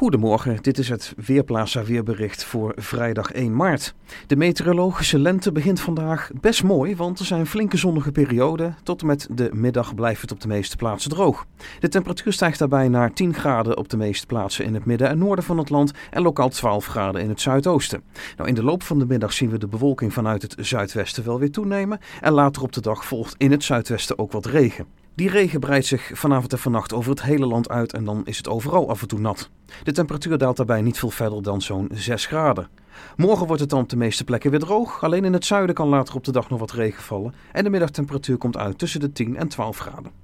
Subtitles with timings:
[0.00, 3.94] Goedemorgen, dit is het Weerplaza weerbericht voor vrijdag 1 maart.
[4.26, 8.76] De meteorologische lente begint vandaag best mooi, want er zijn flinke zonnige perioden.
[8.82, 11.46] Tot en met de middag blijft het op de meeste plaatsen droog.
[11.80, 15.18] De temperatuur stijgt daarbij naar 10 graden op de meeste plaatsen in het midden en
[15.18, 18.02] noorden van het land en lokaal 12 graden in het zuidoosten.
[18.36, 21.38] Nou, in de loop van de middag zien we de bewolking vanuit het zuidwesten wel
[21.38, 24.99] weer toenemen en later op de dag volgt in het zuidwesten ook wat regen.
[25.14, 28.36] Die regen breidt zich vanavond en vannacht over het hele land uit en dan is
[28.36, 29.50] het overal af en toe nat.
[29.82, 32.68] De temperatuur daalt daarbij niet veel verder dan zo'n 6 graden.
[33.16, 35.04] Morgen wordt het dan op de meeste plekken weer droog.
[35.04, 37.34] Alleen in het zuiden kan later op de dag nog wat regen vallen.
[37.52, 40.19] En de middagtemperatuur komt uit tussen de 10 en 12 graden.